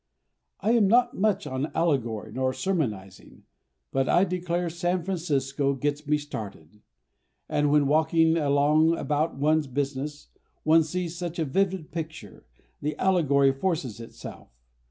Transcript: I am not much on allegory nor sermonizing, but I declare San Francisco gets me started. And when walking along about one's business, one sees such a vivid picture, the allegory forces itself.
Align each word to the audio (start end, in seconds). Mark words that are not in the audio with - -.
I 0.61 0.71
am 0.71 0.87
not 0.87 1.15
much 1.15 1.45
on 1.45 1.71
allegory 1.75 2.31
nor 2.31 2.53
sermonizing, 2.53 3.43
but 3.91 4.09
I 4.09 4.23
declare 4.23 4.67
San 4.67 5.03
Francisco 5.03 5.75
gets 5.75 6.07
me 6.07 6.17
started. 6.17 6.81
And 7.47 7.69
when 7.69 7.85
walking 7.85 8.35
along 8.35 8.97
about 8.97 9.37
one's 9.37 9.67
business, 9.67 10.29
one 10.63 10.81
sees 10.81 11.15
such 11.15 11.37
a 11.37 11.45
vivid 11.45 11.91
picture, 11.91 12.47
the 12.81 12.97
allegory 12.97 13.51
forces 13.51 13.99
itself. 13.99 14.47